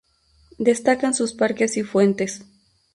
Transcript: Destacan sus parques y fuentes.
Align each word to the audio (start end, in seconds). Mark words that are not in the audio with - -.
Destacan 0.57 1.13
sus 1.13 1.31
parques 1.33 1.77
y 1.77 1.83
fuentes. 1.83 2.43